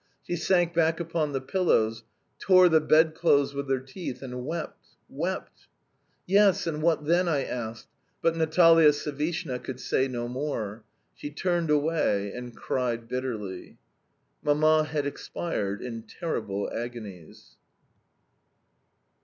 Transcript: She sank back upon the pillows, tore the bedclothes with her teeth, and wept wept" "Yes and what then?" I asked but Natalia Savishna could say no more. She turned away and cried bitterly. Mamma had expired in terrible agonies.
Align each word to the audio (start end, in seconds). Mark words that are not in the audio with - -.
She 0.23 0.35
sank 0.35 0.73
back 0.73 0.99
upon 0.99 1.31
the 1.31 1.39
pillows, 1.39 2.05
tore 2.39 2.69
the 2.69 2.81
bedclothes 2.81 3.53
with 3.53 3.69
her 3.69 3.79
teeth, 3.79 4.23
and 4.23 4.43
wept 4.47 4.87
wept" 5.07 5.67
"Yes 6.25 6.65
and 6.65 6.81
what 6.81 7.05
then?" 7.05 7.27
I 7.27 7.43
asked 7.43 7.87
but 8.19 8.35
Natalia 8.35 8.93
Savishna 8.93 9.59
could 9.59 9.79
say 9.79 10.07
no 10.07 10.27
more. 10.27 10.83
She 11.13 11.29
turned 11.29 11.69
away 11.69 12.33
and 12.33 12.57
cried 12.57 13.07
bitterly. 13.07 13.77
Mamma 14.41 14.85
had 14.85 15.05
expired 15.05 15.83
in 15.83 16.01
terrible 16.01 16.71
agonies. 16.73 17.57